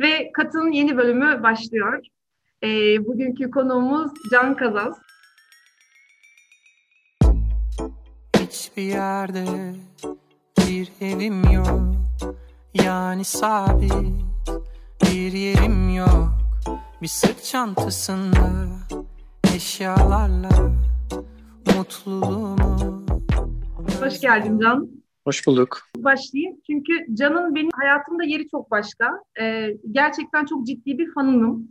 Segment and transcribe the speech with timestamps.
[0.00, 2.02] Ve Kat'ın yeni bölümü başlıyor.
[2.62, 2.68] E,
[3.06, 4.98] bugünkü konuğumuz Can Kazaz.
[8.36, 9.44] Hiçbir yerde
[10.58, 11.80] bir evim yok
[12.74, 13.92] Yani sabit
[15.02, 16.28] bir yerim yok
[17.02, 18.66] Bir sırt çantasında
[19.54, 20.72] eşyalarla
[21.76, 23.06] mutluluğumu
[24.00, 24.99] Hoş geldin Can.
[25.24, 25.78] Hoş bulduk.
[25.96, 29.22] Başlayayım çünkü Can'ın benim hayatımda yeri çok başka.
[29.40, 31.68] Ee, gerçekten çok ciddi bir fanınım.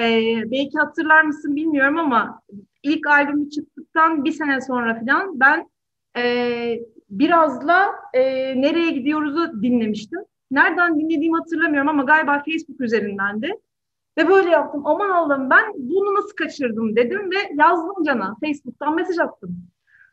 [0.00, 2.40] Ee, belki hatırlar mısın bilmiyorum ama
[2.82, 5.70] ilk albümü çıktıktan bir sene sonra falan ben
[6.18, 6.80] e,
[7.10, 8.22] birazla e,
[8.62, 10.20] Nereye Gidiyoruz'u dinlemiştim.
[10.50, 13.52] Nereden dinlediğimi hatırlamıyorum ama galiba Facebook üzerindendi.
[14.18, 14.86] Ve böyle yaptım.
[14.86, 18.36] Aman Allah'ım ben bunu nasıl kaçırdım dedim ve yazdım Can'a.
[18.44, 19.56] Facebook'tan mesaj attım.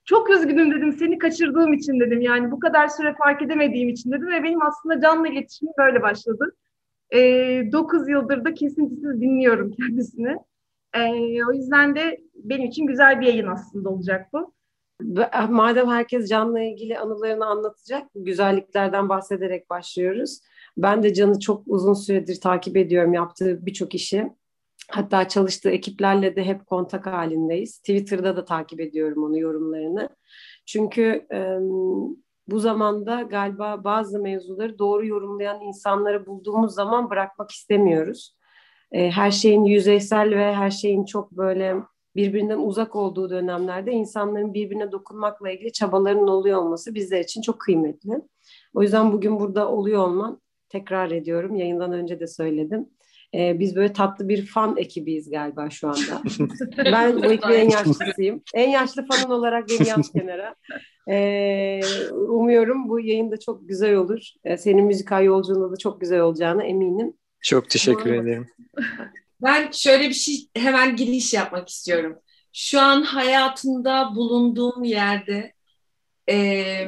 [0.05, 2.21] Çok üzgünüm dedim seni kaçırdığım için dedim.
[2.21, 6.55] Yani bu kadar süre fark edemediğim için dedim ve benim aslında Can'la iletişimim böyle başladı.
[7.09, 7.19] E,
[7.71, 10.37] 9 yıldır da kesintisiz dinliyorum kendisini.
[10.93, 11.01] E,
[11.45, 14.53] o yüzden de benim için güzel bir yayın aslında olacak bu.
[15.49, 20.39] Madem herkes Can'la ilgili anılarını anlatacak, güzelliklerden bahsederek başlıyoruz.
[20.77, 24.29] Ben de Can'ı çok uzun süredir takip ediyorum yaptığı birçok işi.
[24.91, 27.79] Hatta çalıştığı ekiplerle de hep kontak halindeyiz.
[27.79, 30.09] Twitter'da da takip ediyorum onu yorumlarını.
[30.65, 31.57] Çünkü e,
[32.47, 38.37] bu zamanda galiba bazı mevzuları doğru yorumlayan insanları bulduğumuz zaman bırakmak istemiyoruz.
[38.91, 41.75] E, her şeyin yüzeysel ve her şeyin çok böyle
[42.15, 48.21] birbirinden uzak olduğu dönemlerde insanların birbirine dokunmakla ilgili çabalarının oluyor olması bizler için çok kıymetli.
[48.73, 51.55] O yüzden bugün burada oluyor olman tekrar ediyorum.
[51.55, 52.89] Yayından önce de söyledim.
[53.35, 56.21] Ee, biz böyle tatlı bir fan ekibiyiz galiba şu anda.
[56.85, 58.41] ben bu ekibin en yaşlısıyım.
[58.53, 60.55] En yaşlı fanın olarak beni yaz kenara.
[61.09, 61.79] Ee,
[62.11, 64.19] umuyorum bu yayın da çok güzel olur.
[64.43, 67.13] Ee, senin müzikal yolculuğunda da çok güzel olacağına eminim.
[67.41, 68.21] Çok teşekkür Doğru.
[68.21, 68.47] ederim.
[69.41, 72.19] Ben şöyle bir şey hemen giriş yapmak istiyorum.
[72.53, 75.53] Şu an hayatında bulunduğum yerde
[76.29, 76.87] e,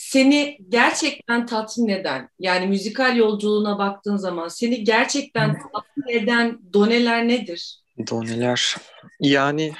[0.00, 7.80] seni gerçekten tatmin eden, yani müzikal yolculuğuna baktığın zaman seni gerçekten tatmin eden doneler nedir?
[8.10, 8.76] Doneler,
[9.20, 9.72] yani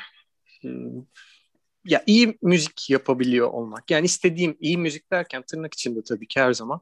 [1.84, 3.90] ya iyi müzik yapabiliyor olmak.
[3.90, 6.80] Yani istediğim iyi müzik derken tırnak içinde tabii ki her zaman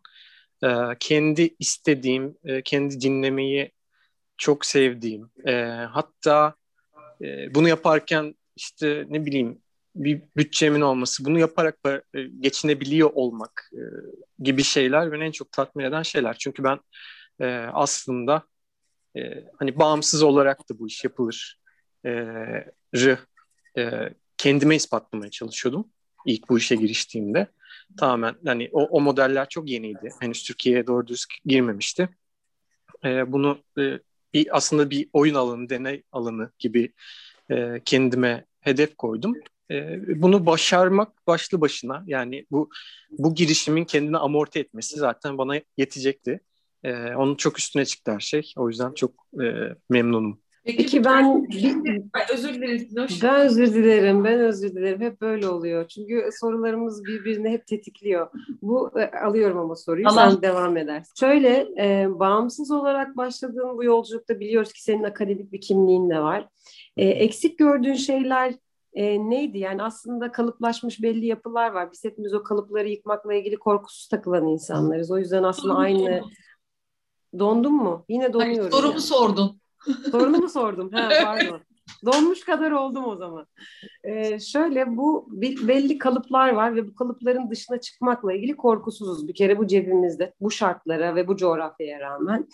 [1.00, 3.72] kendi istediğim, kendi dinlemeyi
[4.36, 5.30] çok sevdiğim,
[5.90, 6.54] hatta
[7.50, 9.62] bunu yaparken işte ne bileyim
[9.98, 13.82] bir bütçemin olması, bunu yaparak e, geçinebiliyor olmak e,
[14.38, 16.36] gibi şeyler beni en çok tatmin eden şeyler.
[16.38, 16.78] Çünkü ben
[17.40, 18.42] e, aslında
[19.58, 21.60] hani bağımsız olarak da bu iş yapılır
[22.96, 23.18] rı
[24.36, 25.90] kendime ispatlamaya çalışıyordum
[26.26, 27.46] ilk bu işe giriştiğimde.
[27.98, 30.10] Tamamen hani o, o modeller çok yeniydi.
[30.20, 32.08] Henüz Türkiye'ye doğru düz girmemişti.
[33.04, 33.58] Bunu
[34.34, 36.92] bir aslında bir oyun alanı, deney alanı gibi
[37.84, 39.34] kendime hedef koydum
[40.16, 42.70] bunu başarmak başlı başına yani bu
[43.10, 46.40] bu girişimin kendini amorti etmesi zaten bana yetecekti.
[46.84, 48.52] E, onun çok üstüne çıktı her şey.
[48.56, 49.10] O yüzden çok
[49.42, 49.46] e,
[49.90, 50.40] memnunum.
[50.64, 51.46] Peki ben
[52.32, 52.90] özür dilerim.
[53.22, 54.24] Ben özür dilerim.
[54.24, 55.00] Ben özür dilerim.
[55.00, 55.88] Hep böyle oluyor.
[55.88, 58.30] Çünkü sorularımız birbirini hep tetikliyor.
[58.62, 60.08] Bu e, alıyorum ama soruyu.
[60.08, 60.30] Allah.
[60.30, 61.12] Sen devam edersin.
[61.20, 66.48] Şöyle e, bağımsız olarak başladığın bu yolculukta biliyoruz ki senin akademik bir kimliğin de var.
[66.96, 68.54] E, eksik gördüğün şeyler
[68.94, 69.58] e, neydi?
[69.58, 71.92] Yani aslında kalıplaşmış belli yapılar var.
[71.92, 75.10] Biz hepimiz o kalıpları yıkmakla ilgili korkusuz takılan insanlarız.
[75.10, 76.22] O yüzden aslında Dondum aynı...
[77.38, 78.04] Dondun mu?
[78.08, 78.58] Yine donuyorum.
[78.58, 79.00] Hayır, sorumu yani.
[79.00, 79.60] sordun.
[80.10, 80.92] Sorunu mu sordum?
[80.92, 81.60] Ha, pardon.
[82.04, 83.46] Donmuş kadar oldum o zaman.
[84.04, 89.28] Ee, şöyle bu belli kalıplar var ve bu kalıpların dışına çıkmakla ilgili korkusuzuz.
[89.28, 92.48] Bir kere bu cebimizde, bu şartlara ve bu coğrafyaya rağmen.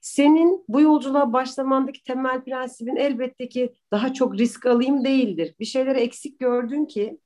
[0.00, 5.54] Senin bu yolculuğa başlamandaki temel prensibin elbette ki daha çok risk alayım değildir.
[5.60, 7.18] Bir şeyleri eksik gördün ki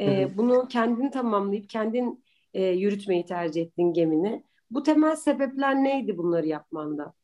[0.00, 2.24] e, bunu kendin tamamlayıp kendin
[2.54, 4.42] e, yürütmeyi tercih ettin gemini.
[4.70, 7.14] Bu temel sebepler neydi bunları yapmanda?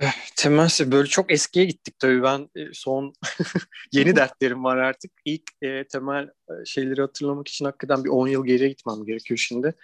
[0.00, 3.12] Eh, Temelse böyle çok eskiye gittik tabii ben e, son
[3.92, 5.12] yeni dertlerim var artık.
[5.24, 9.74] İlk e, temel e, şeyleri hatırlamak için hakikaten bir 10 yıl geriye gitmem gerekiyor şimdi.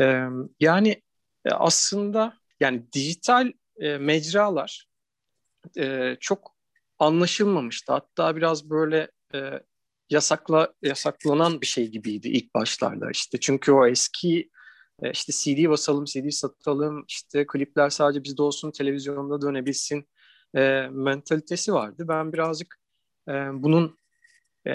[0.00, 0.22] E,
[0.60, 1.02] yani
[1.50, 4.86] aslında yani dijital e, mecralar
[5.78, 6.56] e, çok
[6.98, 7.92] anlaşılmamıştı.
[7.92, 9.60] Hatta biraz böyle e,
[10.10, 13.40] yasakla yasaklanan bir şey gibiydi ilk başlarda işte.
[13.40, 14.50] Çünkü o eski
[15.02, 20.08] e, işte CD basalım, CD satalım, işte klipler sadece bizde olsun, televizyonda dönebilsin
[20.54, 22.04] e, mentalitesi vardı.
[22.08, 22.78] Ben birazcık
[23.28, 23.98] e, bunun
[24.66, 24.70] e,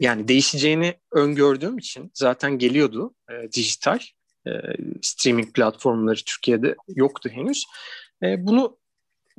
[0.00, 3.98] yani değişeceğini öngördüğüm için zaten geliyordu e, dijital.
[4.46, 4.50] e,
[5.02, 7.64] streaming platformları Türkiye'de yoktu henüz.
[8.22, 8.78] E, bunu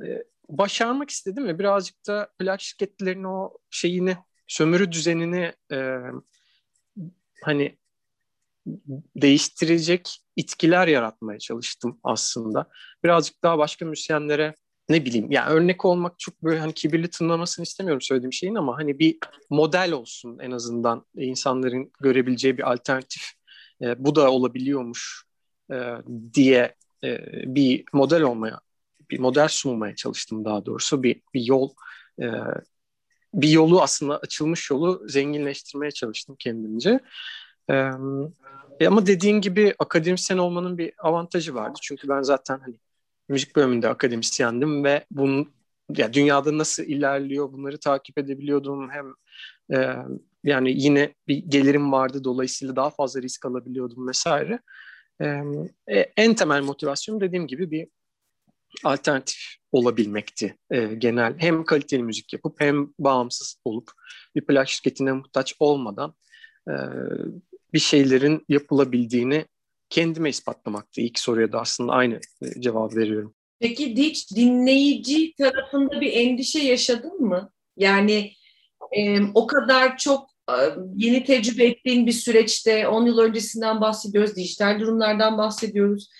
[0.04, 5.98] e, başarmak istedim ve birazcık da plak şirketlerinin o şeyini sömürü düzenini e,
[7.42, 7.78] hani
[9.16, 12.68] değiştirecek itkiler yaratmaya çalıştım aslında.
[13.04, 14.54] Birazcık daha başka müzisyenlere
[14.88, 18.98] ne bileyim yani örnek olmak çok böyle hani kibirli tınlamasını istemiyorum söylediğim şeyin ama hani
[18.98, 19.18] bir
[19.50, 23.22] model olsun en azından insanların görebileceği bir alternatif
[23.82, 25.24] e, bu da olabiliyormuş
[25.72, 25.92] e,
[26.34, 26.74] diye
[27.04, 27.18] e,
[27.54, 28.60] bir model olmaya
[29.10, 31.70] bir model sunmaya çalıştım daha doğrusu bir, bir yol
[32.22, 32.26] e,
[33.34, 37.00] bir yolu aslında açılmış yolu zenginleştirmeye çalıştım kendimce.
[37.70, 37.90] E,
[38.80, 41.78] ama dediğin gibi akademisyen olmanın bir avantajı vardı.
[41.82, 42.74] Çünkü ben zaten hani
[43.28, 45.54] müzik bölümünde akademisyendim ve bunun
[45.96, 48.90] ya dünyada nasıl ilerliyor bunları takip edebiliyordum.
[48.90, 49.14] Hem
[49.78, 49.96] e,
[50.44, 54.60] yani yine bir gelirim vardı dolayısıyla daha fazla risk alabiliyordum vesaire.
[55.88, 57.88] E, en temel motivasyon dediğim gibi bir
[58.84, 61.34] alternatif olabilmekti e, genel.
[61.38, 63.90] Hem kaliteli müzik yapıp hem bağımsız olup
[64.34, 66.14] bir plak şirketine muhtaç olmadan
[66.68, 66.74] e,
[67.76, 69.44] bir şeylerin yapılabildiğini
[69.90, 71.00] kendime ispatlamaktı.
[71.00, 73.34] İlk soruya da aslında aynı e, cevap veriyorum.
[73.60, 77.50] Peki hiç dinleyici tarafında bir endişe yaşadın mı?
[77.76, 78.32] Yani
[78.92, 80.56] e, o kadar çok e,
[80.94, 86.10] yeni tecrübe ettiğin bir süreçte 10 yıl öncesinden bahsediyoruz, dijital durumlardan bahsediyoruz.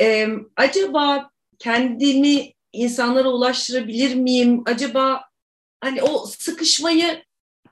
[0.00, 4.62] E, acaba kendimi insanlara ulaştırabilir miyim?
[4.66, 5.24] Acaba
[5.80, 7.24] hani o sıkışmayı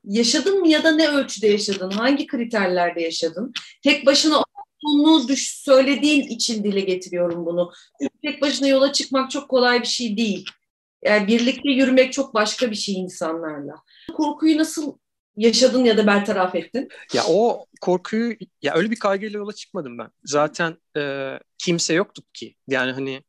[0.05, 1.91] yaşadın mı ya da ne ölçüde yaşadın?
[1.91, 3.53] Hangi kriterlerde yaşadın?
[3.83, 4.43] Tek başına
[4.83, 7.73] olduğunu düş söylediğin için dile getiriyorum bunu.
[8.23, 10.47] tek başına yola çıkmak çok kolay bir şey değil.
[11.05, 13.75] Yani birlikte yürümek çok başka bir şey insanlarla.
[14.17, 14.99] Korkuyu nasıl
[15.37, 16.89] yaşadın ya da bertaraf ettin?
[17.15, 20.09] Ya o korkuyu ya öyle bir kaygıyla yola çıkmadım ben.
[20.25, 22.55] Zaten e, kimse yoktu ki.
[22.69, 23.23] Yani hani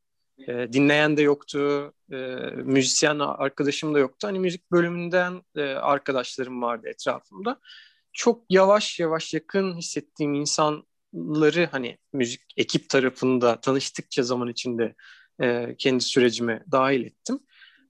[0.48, 2.18] e, dinleyen de yoktu, e,
[2.56, 4.28] müzisyen arkadaşım da yoktu.
[4.28, 7.60] Hani müzik bölümünden e, arkadaşlarım vardı etrafımda.
[8.14, 14.96] Çok yavaş yavaş yakın hissettiğim insanları hani müzik ekip tarafında tanıştıkça zaman içinde
[15.42, 17.40] e, kendi sürecime dahil ettim.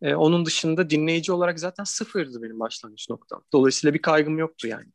[0.01, 3.44] E, onun dışında dinleyici olarak zaten sıfırdı benim başlangıç noktam.
[3.54, 4.89] Dolayısıyla bir kaygım yoktu yani.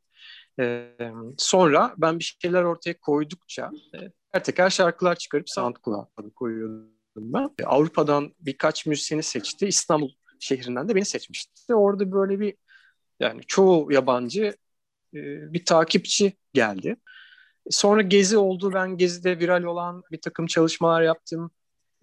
[0.61, 0.95] E,
[1.39, 7.51] sonra ben bir şeyler ortaya koydukça e, teker teker şarkılar çıkarıp SoundCloud'a koyuyordum ben.
[7.65, 9.67] Avrupa'dan birkaç müzisyeni seçti.
[9.67, 10.11] İstanbul
[10.41, 11.75] şehrinden de beni seçmişti.
[11.75, 12.55] Orada böyle bir
[13.21, 14.57] yani çoğu yabancı
[15.15, 16.97] e, bir takipçi geldi.
[17.71, 18.73] Sonra Gezi oldu.
[18.75, 21.51] Ben Gezi'de viral olan bir takım çalışmalar yaptım.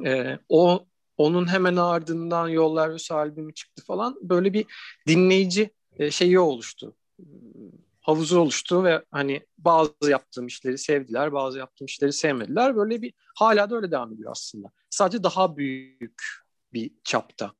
[0.05, 0.85] E, o
[1.17, 4.17] onun hemen ardından Yollar Öse albümü çıktı falan.
[4.21, 4.65] Böyle bir
[5.07, 5.69] dinleyici
[5.99, 6.95] e, şeyi oluştu.
[8.05, 12.75] Havuzu oluştu ve hani bazı yaptığım işleri sevdiler, bazı yaptığım işleri sevmediler.
[12.75, 14.67] Böyle bir hala da öyle devam ediyor aslında.
[14.89, 16.23] Sadece daha büyük
[16.73, 17.51] bir çapta.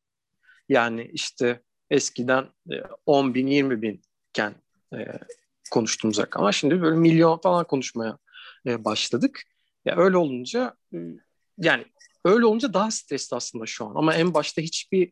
[0.70, 2.48] Yani işte eskiden
[3.06, 4.56] 10 e, bin, 20 binken
[4.94, 4.98] e,
[5.72, 8.18] konuştuğumuz rakamlar şimdi böyle milyon falan konuşmaya
[8.66, 9.42] e, başladık.
[9.86, 10.98] Ya öyle olunca e,
[11.58, 11.86] yani
[12.26, 13.96] öyle olunca daha stresli aslında şu an.
[13.96, 15.12] Ama en başta hiçbir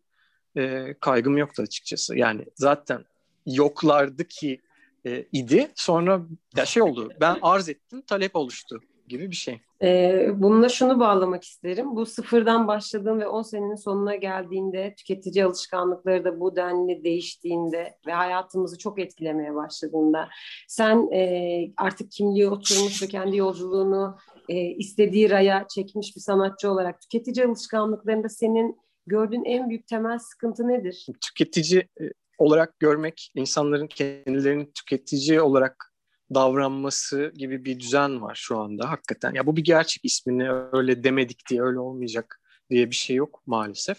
[0.57, 2.18] e, kaygım yoktu açıkçası.
[2.18, 3.06] Yani zaten
[3.45, 4.62] yoklardı ki
[5.06, 5.72] e, idi.
[5.76, 6.22] Sonra
[6.58, 7.10] ya şey oldu.
[7.22, 9.62] Ben arz ettim, talep oluştu gibi bir şey.
[9.84, 11.96] Ee, bununla şunu bağlamak isterim.
[11.96, 18.14] Bu sıfırdan başladığın ve 10 senenin sonuna geldiğinde tüketici alışkanlıkları da bu denli değiştiğinde ve
[18.14, 20.30] hayatımızı çok etkilemeye başladığında
[20.68, 24.18] sen e, artık kimliği oturmuş ve kendi yolculuğunu
[24.50, 30.68] e, istediği raya çekmiş bir sanatçı olarak tüketici alışkanlıklarında senin gördüğün en büyük temel sıkıntı
[30.68, 31.07] nedir?
[31.22, 32.04] Tüketici e,
[32.37, 35.94] olarak görmek, insanların kendilerini tüketici olarak
[36.33, 39.33] davranması gibi bir düzen var şu anda hakikaten.
[39.33, 43.97] Ya bu bir gerçek ismini öyle demedik diye öyle olmayacak diye bir şey yok maalesef.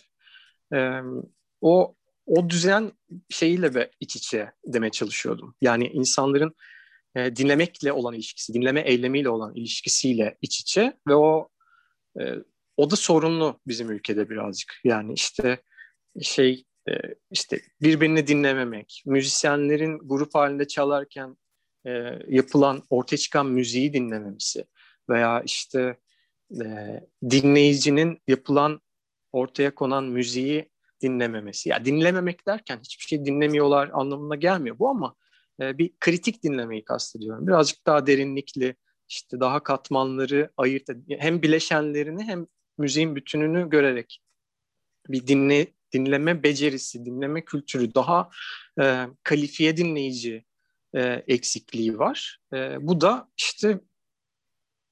[0.74, 1.00] Ee,
[1.60, 1.94] o
[2.26, 2.92] o düzen
[3.30, 5.54] şeyiyle ve iç içe demeye çalışıyordum.
[5.60, 6.54] Yani insanların
[7.14, 11.48] e, dinlemekle olan ilişkisi, dinleme eylemiyle olan ilişkisiyle iç içe ve o
[12.20, 12.22] e,
[12.76, 14.80] o da sorunlu bizim ülkede birazcık.
[14.84, 15.62] Yani işte
[16.22, 16.92] şey e,
[17.30, 21.36] işte birbirini dinlememek, müzisyenlerin grup halinde çalarken
[21.86, 21.90] e,
[22.28, 24.64] yapılan, ortaya çıkan müziği dinlememesi
[25.08, 25.96] veya işte
[26.50, 26.64] e,
[27.30, 28.80] dinleyicinin yapılan,
[29.32, 30.70] ortaya konan müziği
[31.02, 31.68] dinlememesi.
[31.68, 35.14] Ya dinlememek derken hiçbir şey dinlemiyorlar anlamına gelmiyor bu ama
[35.60, 37.46] e, bir kritik dinlemeyi kastediyorum.
[37.46, 38.76] Birazcık daha derinlikli,
[39.08, 42.46] işte daha katmanları ayırt hem bileşenlerini hem
[42.78, 44.20] müziğin bütününü görerek
[45.08, 48.30] bir dinle dinleme becerisi, dinleme kültürü, daha
[48.80, 50.44] e, kalifiye dinleyici
[50.94, 52.38] e, eksikliği var.
[52.54, 53.80] E, bu da işte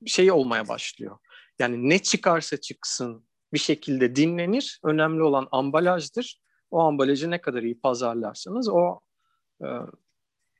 [0.06, 1.18] şey olmaya başlıyor.
[1.58, 4.80] Yani ne çıkarsa çıksın bir şekilde dinlenir.
[4.84, 6.40] Önemli olan ambalajdır.
[6.70, 9.00] O ambalajı ne kadar iyi pazarlarsanız o
[9.62, 9.66] e,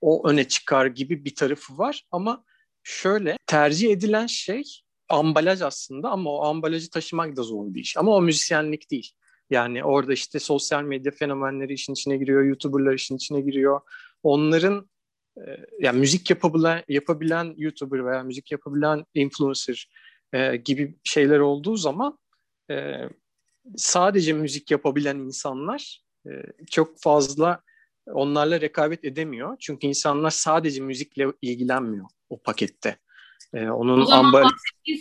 [0.01, 2.45] o öne çıkar gibi bir tarafı var ama
[2.83, 4.63] şöyle tercih edilen şey
[5.09, 7.97] ambalaj aslında ama o ambalajı taşımak da zor bir iş.
[7.97, 9.13] Ama o müzisyenlik değil.
[9.53, 13.81] Yani orada işte sosyal medya fenomenleri işin içine giriyor, YouTuber'lar işin içine giriyor.
[14.23, 14.91] Onların
[15.37, 15.43] e,
[15.81, 19.91] yani müzik yapabilen yapabilen YouTuber veya müzik yapabilen influencer
[20.33, 22.19] e, gibi şeyler olduğu zaman
[22.71, 22.97] e,
[23.77, 26.31] sadece müzik yapabilen insanlar e,
[26.71, 27.63] çok fazla
[28.07, 29.57] onlarla rekabet edemiyor.
[29.61, 32.99] Çünkü insanlar sadece müzikle ilgilenmiyor o pakette.
[33.55, 34.47] Ee, onun o zaman ambar...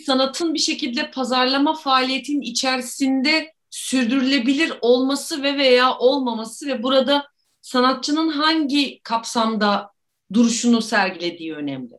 [0.06, 7.28] sanatın bir şekilde pazarlama faaliyetinin içerisinde sürdürülebilir olması ve veya olmaması ve burada
[7.60, 9.90] sanatçının hangi kapsamda
[10.32, 11.98] duruşunu sergilediği önemli.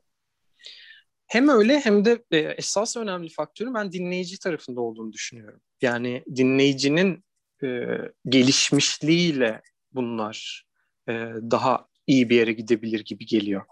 [1.28, 5.62] Hem öyle hem de e, esas önemli faktörün ben dinleyici tarafında olduğunu düşünüyorum.
[5.82, 7.24] Yani dinleyicinin
[7.64, 7.88] e,
[8.30, 9.62] gelişmişliğiyle
[9.92, 10.66] bunlar
[11.10, 11.14] e,
[11.52, 13.66] daha iyi bir yere gidebilir gibi geliyor.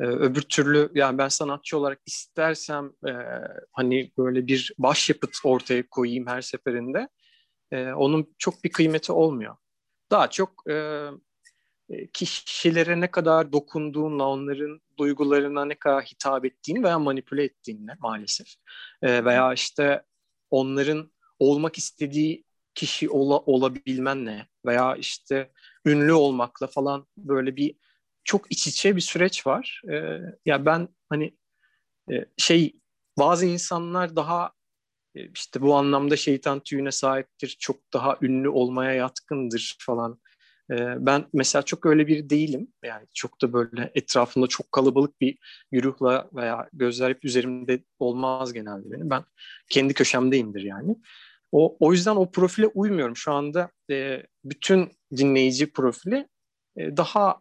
[0.00, 3.12] E, öbür türlü yani ben sanatçı olarak istersem e,
[3.72, 7.08] hani böyle bir başyapıt ortaya koyayım her seferinde
[7.72, 9.56] e, onun çok bir kıymeti olmuyor.
[10.10, 10.74] Daha çok e,
[11.88, 18.46] e kişilere ne kadar dokunduğunla, onların duygularına ne kadar hitap ettiğini veya manipüle ettiğinle maalesef
[19.02, 20.02] e, veya işte
[20.50, 22.44] onların olmak istediği
[22.74, 25.52] kişi ola, olabilmenle veya işte
[25.86, 27.74] ünlü olmakla falan böyle bir
[28.24, 29.82] çok iç içe bir süreç var.
[29.92, 31.36] E, ya ben hani
[32.12, 32.80] e, şey
[33.18, 34.52] bazı insanlar daha
[35.14, 40.20] işte bu anlamda şeytan tüyüne sahiptir, çok daha ünlü olmaya yatkındır falan.
[40.70, 42.68] E, ben mesela çok öyle bir değilim.
[42.84, 45.38] Yani çok da böyle etrafında çok kalabalık bir
[45.72, 49.10] güruhla veya gözler hep üzerimde olmaz genelde benim.
[49.10, 49.24] Ben
[49.70, 50.96] kendi köşemdeyimdir yani.
[51.52, 53.16] O, o yüzden o profile uymuyorum.
[53.16, 56.28] Şu anda e, bütün dinleyici profili
[56.76, 57.40] e, daha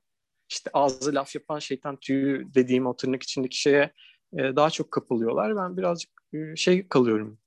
[0.50, 3.94] işte ağzı laf yapan şeytan tüyü dediğim o tırnak içindeki şeye
[4.34, 5.56] e, daha çok kapılıyorlar.
[5.56, 7.40] Ben birazcık e, şey kalıyorum.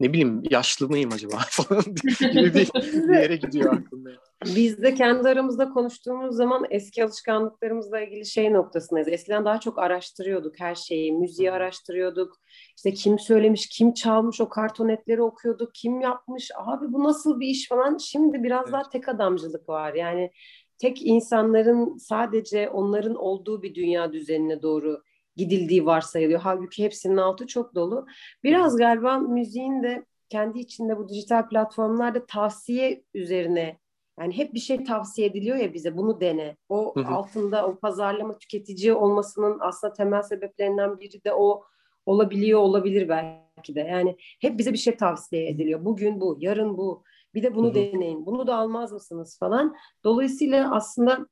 [0.00, 1.82] Ne bileyim yaşlı mıyım acaba falan
[2.32, 2.70] gibi bir,
[3.08, 4.10] bir yere gidiyor aklımda.
[4.44, 9.08] Biz de kendi aramızda konuştuğumuz zaman eski alışkanlıklarımızla ilgili şey noktasındayız.
[9.08, 11.12] Eskiden daha çok araştırıyorduk her şeyi.
[11.12, 12.36] Müziği araştırıyorduk.
[12.76, 15.74] İşte kim söylemiş, kim çalmış o kartonetleri okuyorduk.
[15.74, 17.96] Kim yapmış, abi bu nasıl bir iş falan.
[17.96, 18.72] Şimdi biraz evet.
[18.72, 19.94] daha tek adamcılık var.
[19.94, 20.30] Yani
[20.78, 25.02] tek insanların sadece onların olduğu bir dünya düzenine doğru
[25.40, 26.40] gidildiği varsayılıyor.
[26.40, 28.06] Halbuki hepsinin altı çok dolu.
[28.44, 33.78] Biraz galiba müziğin de kendi içinde bu dijital platformlarda tavsiye üzerine
[34.20, 36.56] yani hep bir şey tavsiye ediliyor ya bize bunu dene.
[36.68, 37.14] O hı hı.
[37.14, 41.64] altında o pazarlama tüketici olmasının aslında temel sebeplerinden biri de o
[42.06, 43.80] olabiliyor olabilir belki de.
[43.80, 45.84] Yani hep bize bir şey tavsiye ediliyor.
[45.84, 47.02] Bugün bu, yarın bu.
[47.34, 47.74] Bir de bunu hı hı.
[47.74, 48.26] deneyin.
[48.26, 49.76] Bunu da almaz mısınız falan.
[50.04, 51.26] Dolayısıyla aslında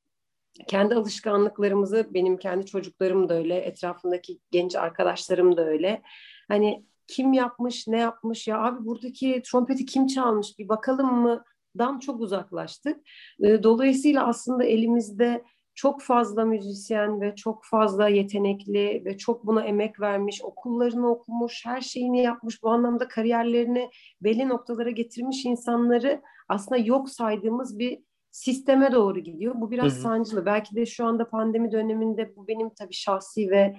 [0.66, 6.02] kendi alışkanlıklarımızı benim kendi çocuklarım da öyle, etrafındaki genç arkadaşlarım da öyle.
[6.48, 11.44] Hani kim yapmış, ne yapmış ya abi buradaki trompeti kim çalmış bir bakalım mı
[11.78, 13.00] dan çok uzaklaştık.
[13.40, 20.42] Dolayısıyla aslında elimizde çok fazla müzisyen ve çok fazla yetenekli ve çok buna emek vermiş,
[20.42, 27.78] okullarını okumuş, her şeyini yapmış, bu anlamda kariyerlerini belli noktalara getirmiş insanları aslında yok saydığımız
[27.78, 28.07] bir
[28.38, 29.54] sisteme doğru gidiyor.
[29.56, 30.00] Bu biraz hı hı.
[30.00, 30.46] sancılı.
[30.46, 33.76] Belki de şu anda pandemi döneminde bu benim tabii şahsi ve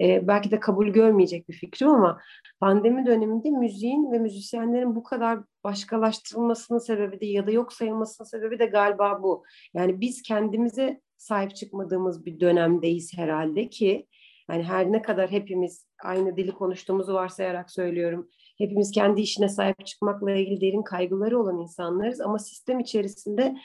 [0.00, 2.20] e, belki de kabul görmeyecek bir fikrim ama
[2.60, 8.58] pandemi döneminde müziğin ve müzisyenlerin bu kadar başkalaştırılmasının sebebi de ya da yok sayılmasının sebebi
[8.58, 9.44] de galiba bu.
[9.74, 14.06] Yani biz kendimize sahip çıkmadığımız bir dönemdeyiz herhalde ki
[14.50, 18.28] yani her ne kadar hepimiz aynı dili konuştuğumuzu varsayarak söylüyorum.
[18.58, 23.56] Hepimiz kendi işine sahip çıkmakla ilgili derin kaygıları olan insanlarız ama sistem içerisinde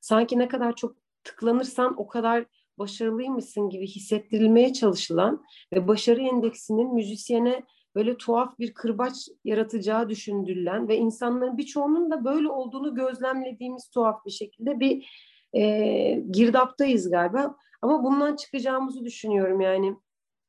[0.00, 2.46] sanki ne kadar çok tıklanırsan o kadar
[2.78, 7.62] başarılıymışsın gibi hissettirilmeye çalışılan ve başarı endeksinin müzisyene
[7.94, 9.14] böyle tuhaf bir kırbaç
[9.44, 15.08] yaratacağı düşündürülen ve insanların birçoğunun da böyle olduğunu gözlemlediğimiz tuhaf bir şekilde bir
[15.52, 17.56] e, girdaptayız galiba.
[17.82, 19.96] Ama bundan çıkacağımızı düşünüyorum yani.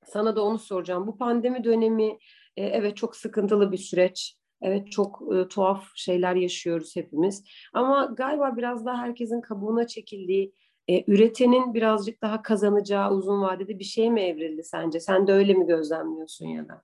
[0.05, 1.07] Sana da onu soracağım.
[1.07, 2.17] Bu pandemi dönemi
[2.57, 4.38] e, evet çok sıkıntılı bir süreç.
[4.61, 7.43] Evet çok e, tuhaf şeyler yaşıyoruz hepimiz.
[7.73, 10.53] Ama galiba biraz daha herkesin kabuğuna çekildiği,
[10.87, 14.99] e, üretenin birazcık daha kazanacağı uzun vadede bir şey mi evrildi sence?
[14.99, 16.83] Sen de öyle mi gözlemliyorsun ya da?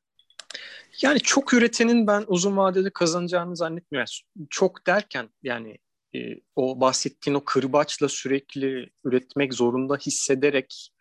[1.01, 4.11] Yani çok üretenin ben uzun vadede kazanacağını zannetmiyorum.
[4.49, 5.77] Çok derken yani
[6.15, 6.19] e,
[6.55, 10.91] o bahsettiğin o kırbaçla sürekli üretmek zorunda hissederek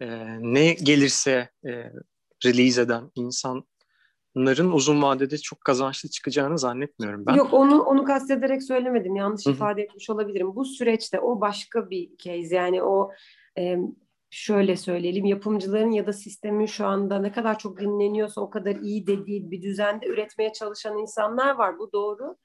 [0.00, 0.06] e,
[0.40, 1.70] ne gelirse e,
[2.44, 3.10] release eden
[4.36, 7.34] insanların uzun vadede çok kazançlı çıkacağını zannetmiyorum ben.
[7.34, 9.16] Yok onu onu kastederek söylemedim.
[9.16, 9.54] Yanlış Hı-hı.
[9.54, 10.56] ifade etmiş olabilirim.
[10.56, 13.10] Bu süreçte o başka bir case yani o
[13.58, 13.76] e,
[14.30, 19.06] şöyle söyleyelim yapımcıların ya da sistemin şu anda ne kadar çok dinleniyorsa o kadar iyi
[19.06, 21.78] dediği bir düzende üretmeye çalışan insanlar var.
[21.78, 22.36] Bu doğru.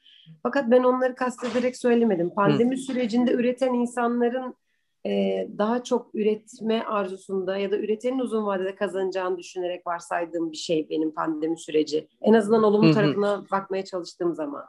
[0.44, 2.30] Fakat ben onları kastederek söylemedim.
[2.30, 2.80] Pandemi Hı.
[2.80, 4.56] sürecinde üreten insanların
[5.06, 10.90] e, daha çok üretme arzusunda ya da üretenin uzun vadede kazanacağını düşünerek varsaydığım bir şey
[10.90, 12.08] benim pandemi süreci.
[12.22, 14.66] En azından olumlu tarafına bakmaya çalıştığım zaman.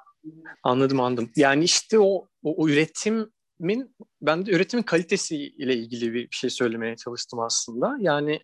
[0.63, 1.31] Anladım anladım.
[1.37, 6.97] Yani işte o, o, o üretimin ben de üretimin kalitesiyle ilgili bir, bir şey söylemeye
[6.97, 7.97] çalıştım aslında.
[8.01, 8.41] Yani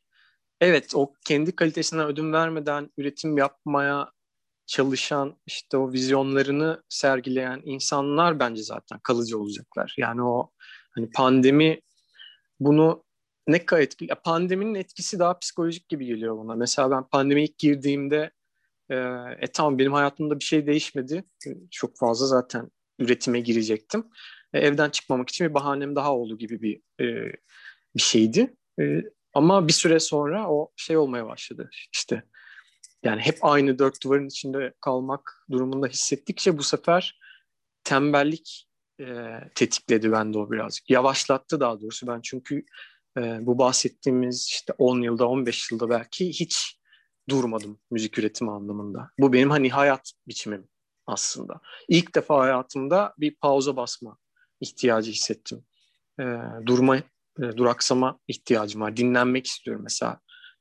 [0.61, 4.11] evet o kendi kalitesine ödün vermeden üretim yapmaya
[4.67, 9.95] çalışan işte o vizyonlarını sergileyen insanlar bence zaten kalıcı olacaklar.
[9.99, 10.51] Yani o
[10.95, 11.81] hani pandemi
[12.61, 13.05] bunu
[13.49, 14.15] ne kadar etkili?
[14.25, 16.55] Pandeminin etkisi daha psikolojik gibi geliyor bana.
[16.55, 18.31] Mesela ben pandemi ilk girdiğimde
[18.91, 18.97] e,
[19.41, 21.25] e tamam benim hayatımda bir şey değişmedi.
[21.71, 24.05] Çok fazla zaten üretime girecektim.
[24.53, 27.33] E, evden çıkmamak için bir bahanem daha oldu gibi bir e,
[27.97, 28.57] bir şeydi.
[28.81, 29.03] E,
[29.35, 31.71] ama bir süre sonra o şey olmaya başladı.
[31.93, 32.23] İşte
[33.03, 37.19] yani hep aynı dört duvarın içinde kalmak durumunda hissettikçe bu sefer
[37.85, 38.69] tembellik
[39.03, 40.91] e, tetikledi bende o birazcık.
[40.91, 42.65] Yavaşlattı daha doğrusu ben çünkü
[43.19, 46.81] e, bu bahsettiğimiz işte 10 yılda 15 yılda belki hiç
[47.29, 49.11] durmadım müzik üretimi anlamında.
[49.19, 50.69] Bu benim hani hayat biçimim
[51.07, 51.61] aslında.
[51.89, 54.19] İlk defa hayatımda bir pauza basma
[54.61, 55.65] ihtiyacı hissettim.
[56.21, 56.25] E,
[56.67, 57.03] durma, e,
[57.39, 58.97] duraksama ihtiyacım var.
[58.97, 60.21] Dinlenmek istiyorum mesela.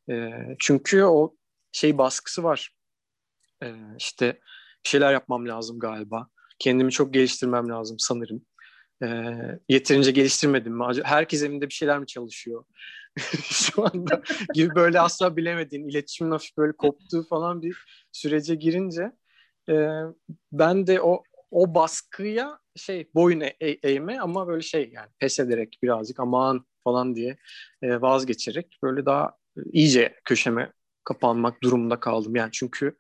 [0.10, 1.36] E, çünkü o
[1.71, 2.75] şey baskısı var.
[3.63, 4.39] E, işte
[4.83, 6.27] bir şeyler yapmam lazım galiba
[6.62, 8.46] kendimi çok geliştirmem lazım sanırım.
[9.03, 9.08] E,
[9.70, 10.86] yeterince geliştirmedim mi?
[11.03, 12.63] Herkes evinde bir şeyler mi çalışıyor?
[13.44, 14.22] Şu anda
[14.53, 17.77] gibi böyle asla bilemediğin, iletişimin hafif böyle koptuğu falan bir
[18.12, 19.12] sürece girince
[19.70, 19.74] e,
[20.51, 25.39] ben de o o baskıya şey boyun e- e- eğme ama böyle şey yani pes
[25.39, 27.38] ederek birazcık aman falan diye
[27.82, 29.38] e, vazgeçerek böyle daha
[29.71, 32.36] iyice köşeme kapanmak durumunda kaldım.
[32.36, 32.97] Yani çünkü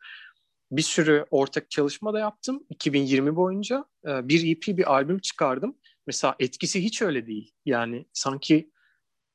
[0.71, 3.85] bir sürü ortak çalışma da yaptım 2020 boyunca.
[4.07, 5.77] E, bir EP, bir albüm çıkardım.
[6.07, 7.51] Mesela etkisi hiç öyle değil.
[7.65, 8.71] Yani sanki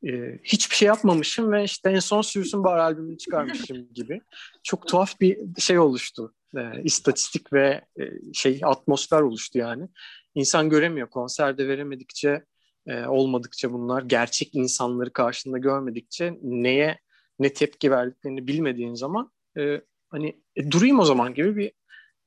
[0.06, 4.20] e, hiçbir şey yapmamışım ve işte en son Sürsün Bar albümünü çıkarmışım gibi.
[4.62, 6.34] Çok tuhaf bir şey oluştu.
[6.56, 8.02] E, istatistik ve e,
[8.34, 9.88] şey atmosfer oluştu yani.
[10.34, 11.10] İnsan göremiyor.
[11.10, 12.44] Konserde veremedikçe,
[12.86, 16.98] e, olmadıkça bunlar gerçek insanları karşında görmedikçe neye
[17.38, 21.72] ne tepki verdiklerini bilmediğin zaman e, hani e, durayım o zaman gibi bir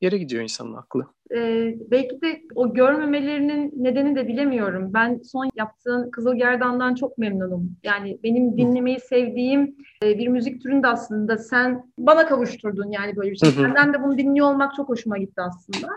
[0.01, 1.05] yere gidiyor insanın aklı.
[1.35, 4.93] Ee, belki de o görmemelerinin nedeni de bilemiyorum.
[4.93, 7.75] Ben son yaptığın Kızıl Gerdan'dan çok memnunum.
[7.83, 13.35] Yani benim dinlemeyi sevdiğim e, bir müzik türünde aslında sen bana kavuşturdun yani böyle bir
[13.35, 13.51] şey.
[13.51, 15.87] Senden de bunu dinliyor olmak çok hoşuma gitti aslında.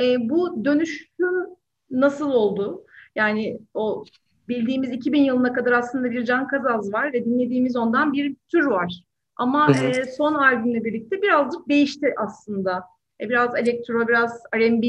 [0.00, 1.46] E, bu dönüşüm
[1.90, 2.84] nasıl oldu?
[3.16, 4.04] Yani o
[4.48, 9.04] bildiğimiz 2000 yılına kadar aslında bir Can Kazaz var ve dinlediğimiz ondan bir tür var.
[9.36, 12.84] Ama E, son albümle birlikte birazcık değişti aslında.
[13.20, 14.86] E, biraz elektro, biraz R&B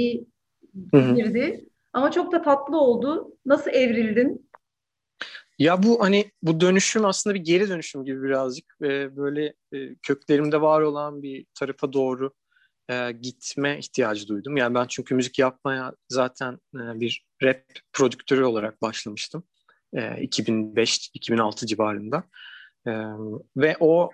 [1.15, 1.65] girdi.
[1.93, 3.37] Ama çok da tatlı oldu.
[3.45, 4.49] Nasıl evrildin?
[5.59, 10.61] Ya bu hani bu dönüşüm aslında bir geri dönüşüm gibi birazcık e, böyle e, köklerimde
[10.61, 12.33] var olan bir tarafa doğru
[12.89, 14.57] e, gitme ihtiyacı duydum.
[14.57, 19.43] Yani ben çünkü müzik yapmaya zaten e, bir rap prodüktörü olarak başlamıştım.
[19.93, 22.23] E, 2005-2006 civarında.
[22.87, 22.91] E,
[23.57, 24.09] ve o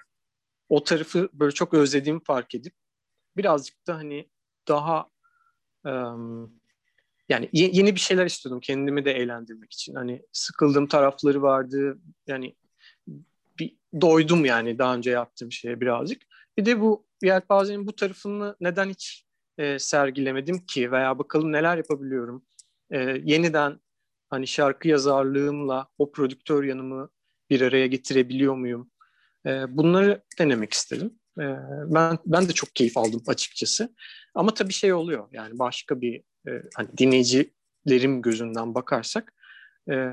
[0.70, 2.74] o tarafı böyle çok özlediğimi fark edip
[3.38, 4.30] birazcık da hani
[4.68, 5.10] daha
[5.86, 6.54] um,
[7.30, 9.96] yani yeni bir şeyler istiyordum kendimi de eğlendirmek için.
[9.96, 11.98] Hani sıkıldığım tarafları vardı.
[12.28, 12.56] Yani
[13.60, 16.22] bir doydum yani daha önce yaptığım şeye birazcık.
[16.58, 19.26] Bir de bu yelpazenin bu tarafını neden hiç
[19.58, 22.46] e, sergilemedim ki veya bakalım neler yapabiliyorum.
[22.92, 23.80] E, yeniden
[24.30, 27.10] hani şarkı yazarlığımla o prodüktör yanımı
[27.50, 28.92] bir araya getirebiliyor muyum?
[29.48, 31.20] E, bunları denemek istedim.
[31.40, 31.46] E,
[31.86, 33.96] ben ben de çok keyif aldım açıkçası.
[34.36, 39.34] Ama tabii şey oluyor yani başka bir e, hani dinleyicilerim gözünden bakarsak
[39.92, 40.10] e,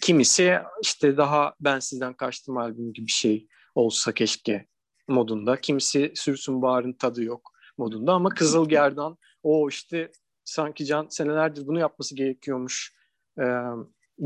[0.00, 4.66] kimisi işte daha ben sizden kaçtım albüm gibi bir şey olsa keşke
[5.08, 5.60] modunda.
[5.60, 10.12] Kimisi Sürsün Bahar'ın tadı yok modunda ama Kızıl Gerdan o işte
[10.44, 12.94] sanki Can senelerdir bunu yapması gerekiyormuş
[13.40, 13.44] e,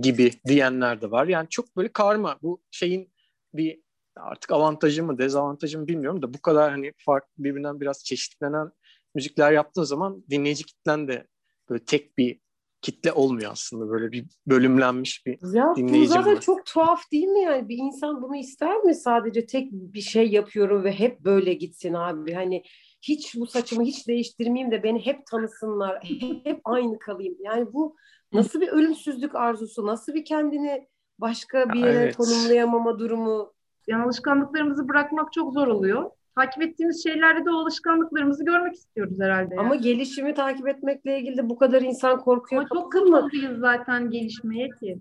[0.01, 1.27] gibi diyenler de var.
[1.27, 3.13] Yani çok böyle karma bu şeyin
[3.55, 3.83] bir
[4.17, 8.71] artık avantajı mı dezavantajı mı bilmiyorum da bu kadar hani farklı birbirinden biraz çeşitlenen
[9.15, 11.27] müzikler yaptığın zaman dinleyici kitlen de
[11.71, 12.41] böyle tek bir
[12.83, 13.91] kitle olmuyor aslında.
[13.91, 16.41] Böyle bir bölümlenmiş bir ya, dinleyicim bu zaten var.
[16.41, 17.69] çok tuhaf değil mi yani?
[17.69, 18.95] Bir insan bunu ister mi?
[18.95, 22.33] Sadece tek bir şey yapıyorum ve hep böyle gitsin abi.
[22.33, 22.63] Hani
[23.03, 26.05] hiç bu saçımı hiç değiştirmeyeyim de beni hep tanısınlar.
[26.05, 27.37] Hep, hep aynı kalayım.
[27.41, 27.97] Yani bu
[28.33, 29.87] nasıl bir ölümsüzlük arzusu?
[29.87, 32.17] Nasıl bir kendini başka bir yere Evet.
[32.17, 33.53] konumlayamama durumu
[33.89, 36.11] Yani alışkanlıklarımızı bırakmak çok zor oluyor.
[36.35, 39.55] Takip ettiğimiz şeylerde de o alışkanlıklarımızı görmek istiyoruz herhalde.
[39.59, 39.85] ama yani.
[39.85, 45.01] gelişimi takip etmekle ilgili de bu kadar insan korkuyor Ama çok kapalıyız zaten gelişmeye ki.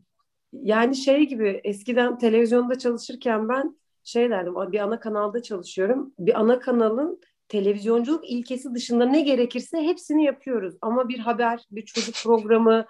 [0.53, 6.13] Yani şey gibi eskiden televizyonda çalışırken ben şey derdim bir ana kanalda çalışıyorum.
[6.19, 10.75] Bir ana kanalın televizyonculuk ilkesi dışında ne gerekirse hepsini yapıyoruz.
[10.81, 12.85] Ama bir haber, bir çocuk programı,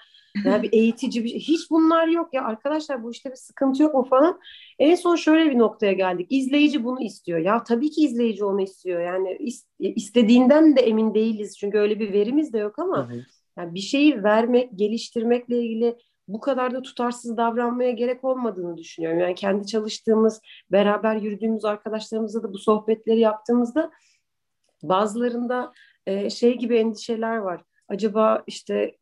[0.46, 3.94] yani bir eğitici bir şey, hiç bunlar yok ya arkadaşlar bu işte bir sıkıntı yok
[3.94, 4.40] mu falan.
[4.80, 6.28] En son şöyle bir noktaya geldik.
[6.30, 7.40] İzleyici bunu istiyor.
[7.40, 9.02] Ya tabii ki izleyici onu istiyor.
[9.02, 11.58] Yani is- istediğinden de emin değiliz.
[11.58, 13.10] Çünkü öyle bir verimiz de yok ama
[13.58, 19.20] yani bir şeyi vermek, geliştirmekle ilgili bu kadar da tutarsız davranmaya gerek olmadığını düşünüyorum.
[19.20, 20.42] Yani kendi çalıştığımız,
[20.72, 23.92] beraber yürüdüğümüz arkadaşlarımızla da bu sohbetleri yaptığımızda
[24.84, 25.74] bazılarında
[26.06, 27.64] e, şey gibi endişeler var.
[27.88, 28.98] Acaba işte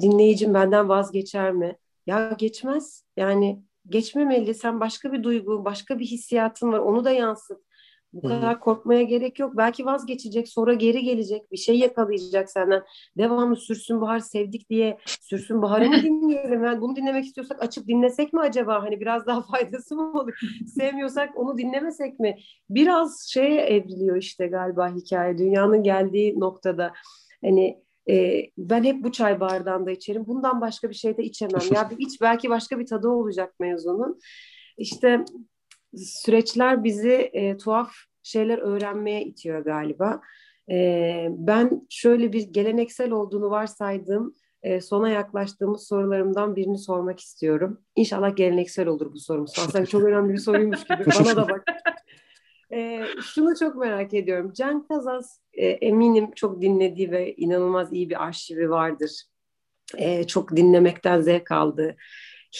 [0.00, 1.76] dinleyicim benden vazgeçer mi?
[2.06, 3.04] Ya geçmez.
[3.16, 4.54] Yani geçmemeli.
[4.54, 6.78] Sen başka bir duygu, başka bir hissiyatın var.
[6.78, 7.66] Onu da yansıt.
[8.12, 8.40] Bu Hı hı.
[8.40, 9.56] kadar korkmaya gerek yok.
[9.56, 12.82] Belki vazgeçecek, sonra geri gelecek, bir şey yakalayacak senden.
[13.18, 16.64] Devamlı Sürsün Bahar sevdik diye Sürsün Bahar'ı mı dinleyelim?
[16.64, 18.82] Yani bunu dinlemek istiyorsak açıp dinlesek mi acaba?
[18.82, 20.32] Hani biraz daha faydası mı olur?
[20.74, 22.36] Sevmiyorsak onu dinlemesek mi?
[22.70, 25.38] Biraz şeye evriliyor işte galiba hikaye.
[25.38, 26.92] Dünyanın geldiği noktada.
[27.44, 30.26] Hani e, ben hep bu çay bardağında içerim.
[30.26, 31.60] Bundan başka bir şey de içemem.
[31.74, 34.20] Ya bir iç belki başka bir tadı olacak mevzunun.
[34.78, 35.24] İşte
[35.96, 37.92] süreçler bizi e, tuhaf
[38.22, 40.20] şeyler öğrenmeye itiyor galiba.
[40.70, 47.80] E, ben şöyle bir geleneksel olduğunu varsaydığım e, sona yaklaştığımız sorularımdan birini sormak istiyorum.
[47.96, 49.52] İnşallah geleneksel olur bu sorumuz.
[49.58, 51.04] Aslında çok önemli bir soruymuş gibi.
[51.18, 51.64] Bana da bak.
[52.72, 54.52] E, şunu çok merak ediyorum.
[54.56, 59.22] Can Kazas e, eminim çok dinlediği ve inanılmaz iyi bir arşivi vardır.
[59.96, 61.96] E, çok dinlemekten zevk aldı.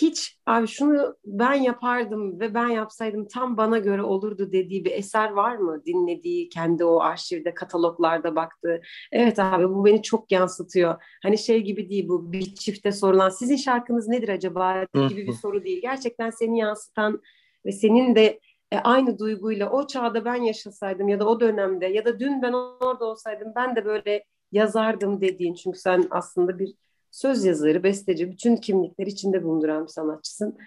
[0.00, 5.30] Hiç abi şunu ben yapardım ve ben yapsaydım tam bana göre olurdu dediği bir eser
[5.30, 5.82] var mı?
[5.86, 8.80] Dinlediği, kendi o arşivde, kataloglarda baktığı.
[9.12, 11.02] Evet abi bu beni çok yansıtıyor.
[11.22, 15.64] Hani şey gibi değil bu bir çifte sorulan sizin şarkınız nedir acaba gibi bir soru
[15.64, 15.82] değil.
[15.82, 17.22] Gerçekten seni yansıtan
[17.66, 18.40] ve senin de
[18.72, 22.52] e, aynı duyguyla o çağda ben yaşasaydım ya da o dönemde ya da dün ben
[22.52, 26.74] orada olsaydım ben de böyle yazardım dediğin çünkü sen aslında bir
[27.10, 30.58] söz yazarı, besteci, bütün kimlikleri içinde bulunduran bir sanatçısın.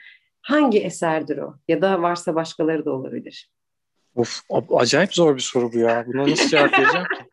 [0.41, 1.55] Hangi eserdir o?
[1.67, 3.49] Ya da varsa başkaları da olabilir.
[4.15, 4.41] Of,
[4.75, 6.05] acayip zor bir soru bu ya.
[6.07, 7.25] Buna nasıl cevap vereceğim ki?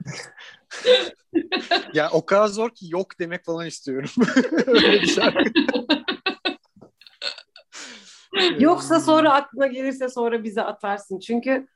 [1.95, 4.11] ya o kadar zor ki yok demek falan istiyorum.
[4.67, 5.51] Öyle bir şarkı.
[8.59, 11.19] Yoksa sonra aklına gelirse sonra bize atarsın.
[11.19, 11.67] Çünkü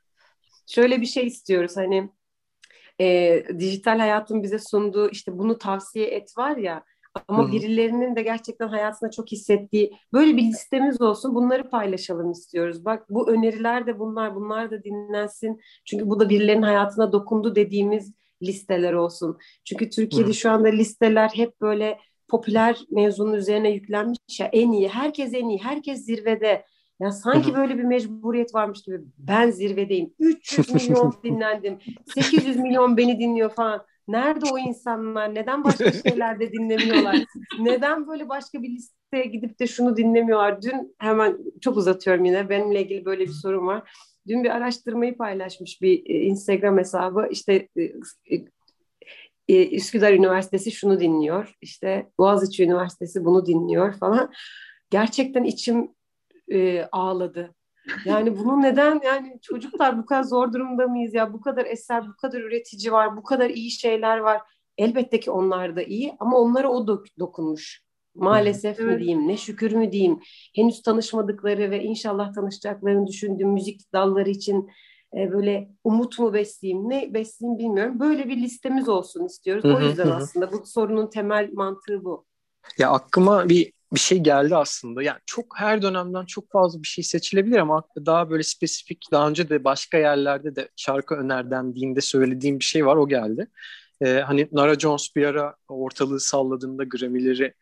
[0.67, 2.09] şöyle bir şey istiyoruz hani
[3.01, 6.83] e, dijital hayatın bize sunduğu işte bunu tavsiye et var ya
[7.27, 7.51] ama Hı-hı.
[7.51, 12.85] birilerinin de gerçekten hayatında çok hissettiği böyle bir listemiz olsun bunları paylaşalım istiyoruz.
[12.85, 15.61] Bak bu öneriler de bunlar bunlar da dinlensin.
[15.85, 19.37] Çünkü bu da birilerinin hayatına dokundu dediğimiz listeler olsun.
[19.63, 20.33] Çünkü Türkiye'de Hı-hı.
[20.33, 21.99] şu anda listeler hep böyle
[22.31, 26.65] popüler mevzunun üzerine yüklenmiş ya en iyi, herkes en iyi, herkes zirvede.
[26.99, 30.13] Ya sanki böyle bir mecburiyet varmış gibi ben zirvedeyim.
[30.19, 31.77] 300 milyon dinlendim.
[32.15, 33.85] 800 milyon beni dinliyor falan.
[34.07, 35.35] Nerede o insanlar?
[35.35, 37.17] Neden başka şeylerde dinlemiyorlar?
[37.59, 40.61] Neden böyle başka bir listeye gidip de şunu dinlemiyorlar?
[40.61, 42.49] Dün hemen çok uzatıyorum yine.
[42.49, 43.91] Benimle ilgili böyle bir sorun var.
[44.27, 47.27] Dün bir araştırmayı paylaşmış bir Instagram hesabı.
[47.31, 47.67] İşte
[49.59, 51.55] Üsküdar Üniversitesi şunu dinliyor.
[51.61, 54.31] İşte Boğaziçi Üniversitesi bunu dinliyor falan.
[54.89, 55.91] Gerçekten içim
[56.51, 57.55] e, ağladı.
[58.05, 61.33] Yani bunu neden yani çocuklar bu kadar zor durumda mıyız ya?
[61.33, 64.41] Bu kadar eser, bu kadar üretici var, bu kadar iyi şeyler var.
[64.77, 67.81] Elbette ki onlar da iyi ama onlara o dok- dokunmuş.
[68.15, 68.91] Maalesef evet.
[68.91, 70.19] mi diyeyim, ne şükür mü diyeyim.
[70.55, 74.69] Henüz tanışmadıkları ve inşallah tanışacaklarını düşündüğüm müzik dalları için
[75.17, 77.99] e, böyle umut mu besleyeyim, ne besleyeyim bilmiyorum.
[77.99, 79.65] Böyle bir listemiz olsun istiyoruz.
[79.65, 82.25] O yüzden aslında bu sorunun temel mantığı bu.
[82.77, 85.03] Ya aklıma bir bir şey geldi aslında.
[85.03, 89.49] Yani çok her dönemden çok fazla bir şey seçilebilir ama daha böyle spesifik daha önce
[89.49, 93.47] de başka yerlerde de şarkı önerdendiğinde söylediğim bir şey var o geldi.
[94.01, 97.53] Ee, hani Nara Jones bir ara ortalığı salladığında Grammy'leri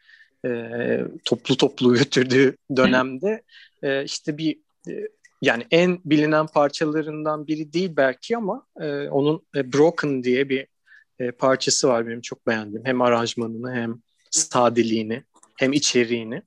[0.45, 3.41] e, toplu toplu götürdüğü dönemde
[3.83, 5.07] e, işte bir e,
[5.41, 10.67] yani en bilinen parçalarından biri değil belki ama e, onun e, Broken diye bir
[11.19, 12.85] e, parçası var benim çok beğendiğim.
[12.85, 15.23] Hem aranjmanını hem sadeliğini
[15.57, 16.41] hem içeriğini.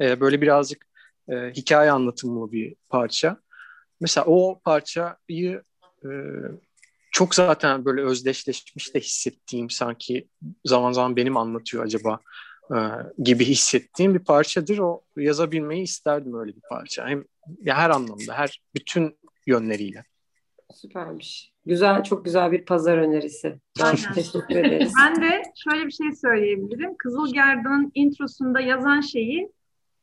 [0.00, 0.86] E, böyle birazcık
[1.28, 3.36] e, hikaye anlatımlı bir parça.
[4.00, 5.62] Mesela o parçayı
[6.04, 6.10] e,
[7.10, 10.28] çok zaten böyle özdeşleşmiş de hissettiğim sanki
[10.64, 12.20] zaman zaman benim anlatıyor acaba
[12.70, 12.78] e,
[13.18, 14.78] gibi hissettiğim bir parçadır.
[14.78, 17.08] O yazabilmeyi isterdim öyle bir parça.
[17.08, 17.24] Hem
[17.62, 20.04] ya her anlamda, her bütün yönleriyle.
[20.74, 21.52] Süpermiş.
[21.66, 23.60] Güzel, çok güzel bir pazar önerisi.
[23.82, 24.12] Aynen.
[24.14, 24.92] Teşekkür ederiz.
[25.00, 26.94] Ben de şöyle bir şey söyleyebilirim.
[26.98, 29.52] Kızıl Gerdan'ın introsunda yazan şeyi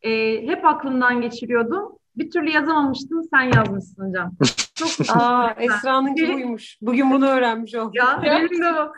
[0.02, 1.98] e, hep aklımdan geçiriyordum.
[2.16, 4.38] Bir türlü yazamamıştım, sen yazmışsın Can.
[4.76, 6.78] Çok Aa, Esra'nın gibi uymuş.
[6.82, 7.92] Bugün bunu öğrenmiş oldum.
[7.94, 8.94] ya benim de o.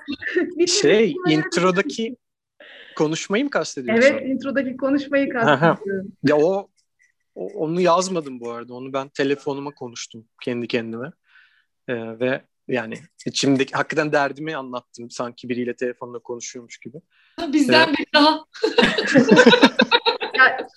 [0.68, 2.16] Şey, introdaki
[2.96, 4.12] konuşmayı mı kastediyorsun?
[4.12, 6.12] Evet, introdaki konuşmayı kastediyorum.
[6.24, 6.68] Ya o,
[7.36, 8.74] o- onu yazmadım bu arada.
[8.74, 11.12] Onu ben telefonuma konuştum kendi kendime.
[11.88, 12.96] Ee, ve yani
[13.26, 16.98] içimdeki hakikaten derdimi anlattım sanki biriyle telefonla konuşuyormuş gibi.
[17.54, 18.46] Bizden bir daha.
[20.38, 20.68] Ya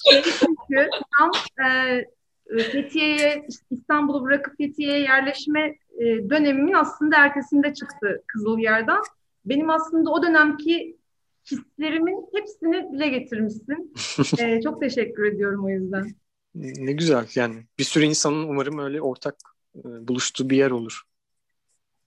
[0.40, 1.31] çünkü tam
[1.66, 2.05] e,
[2.73, 5.61] Fethiye'ye İstanbul'u bırakıp Fethiye'ye yerleşme
[5.99, 9.03] e, dönemimin aslında ertesinde çıktı Kızıl Yerdan.
[9.44, 10.97] Benim aslında o dönemki
[11.51, 13.94] hislerimin hepsini dile getirmişsin.
[14.38, 16.14] E, çok teşekkür ediyorum o yüzden.
[16.54, 17.56] Ne güzel yani.
[17.78, 19.37] Bir sürü insanın umarım öyle ortak
[19.76, 21.02] e, buluştuğu bir yer olur.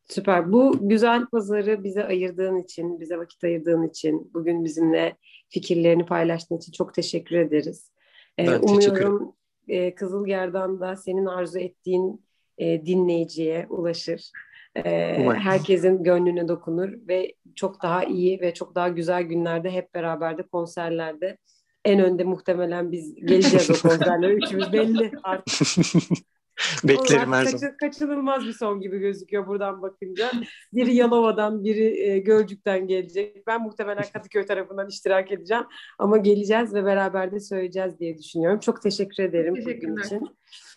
[0.09, 0.51] Süper.
[0.51, 5.15] Bu güzel pazarı bize ayırdığın için, bize vakit ayırdığın için, bugün bizimle
[5.49, 7.91] fikirlerini paylaştığın için çok teşekkür ederiz.
[8.39, 8.63] Ee, Ben ederim.
[8.63, 9.35] umuyorum
[9.67, 12.25] e, Kızıl Gerdan da senin arzu ettiğin
[12.57, 14.31] e, dinleyiciye ulaşır.
[14.75, 15.41] Ee, Umarım.
[15.41, 20.43] herkesin gönlüne dokunur ve çok daha iyi ve çok daha güzel günlerde hep beraber de
[20.43, 21.37] konserlerde
[21.85, 24.33] en önde muhtemelen biz geleceğiz o konserlere.
[24.45, 25.67] Üçümüz belli artık.
[26.83, 27.77] Beklerim her kaçı- zaman.
[27.77, 30.31] Kaçınılmaz bir son gibi gözüküyor buradan bakınca.
[30.73, 33.47] Biri Yalova'dan, biri e, Gölcük'ten gelecek.
[33.47, 35.63] Ben muhtemelen Kadıköy tarafından iştirak edeceğim.
[35.99, 38.59] Ama geleceğiz ve beraber de söyleyeceğiz diye düşünüyorum.
[38.59, 40.05] Çok teşekkür ederim bugün Teşekkürler.
[40.05, 40.19] için.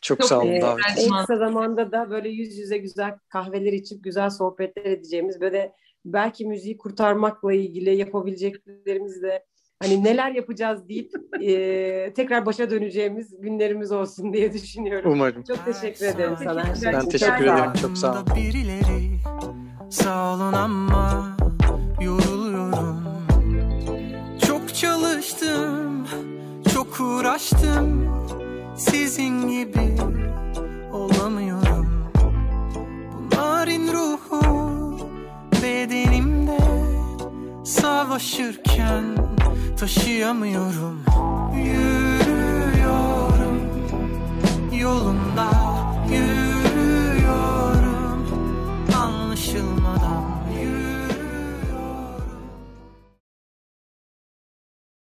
[0.03, 0.61] Çok, Çok sağ olun Ee,
[0.99, 5.73] en kısa zamanda da böyle yüz yüze güzel kahveler içip güzel sohbetler edeceğimiz böyle
[6.05, 9.45] belki müziği kurtarmakla ilgili yapabileceklerimizle
[9.85, 15.13] hani neler yapacağız deyip e, tekrar başa döneceğimiz günlerimiz olsun diye düşünüyorum.
[15.13, 15.43] Umarım.
[15.43, 16.65] Çok teşekkür ederim sana.
[16.85, 17.55] Ben teşekkür ol.
[17.55, 17.73] ederim.
[17.81, 18.27] Çok sağ olun.
[18.37, 19.19] Birileri
[19.91, 21.37] sağ olun ama
[22.01, 23.05] yoruluyorum.
[24.47, 26.07] Çok çalıştım,
[26.75, 28.15] çok uğraştım.
[28.77, 29.97] Sizin gibi
[30.93, 32.05] olamıyorum.
[33.33, 34.41] Bu narin ruhu
[35.63, 36.59] bedenimde
[37.65, 39.05] savaşırken
[39.77, 41.03] taşıyamıyorum.
[41.57, 43.05] Yürüyorum
[44.81, 45.51] yolunda
[46.11, 46.44] yürüyorum.